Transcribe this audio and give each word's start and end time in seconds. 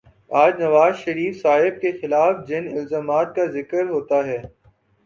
آج 0.31 0.53
نوازشریف 0.61 1.41
صاحب 1.41 1.79
کے 1.81 1.91
خلاف 2.01 2.35
جن 2.47 2.67
الزامات 2.77 3.35
کا 3.35 3.45
ذکر 3.51 3.89
ہوتا 3.89 4.25
ہے، 4.25 4.41